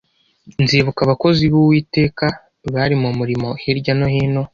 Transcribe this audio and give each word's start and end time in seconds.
Nzibuka 0.63 0.99
abakozi 1.03 1.43
b’Uwiteka 1.51 2.25
bari 2.73 2.95
mu 3.01 3.09
murimo 3.19 3.49
hirya 3.61 3.93
no 3.99 4.07
hino. 4.13 4.41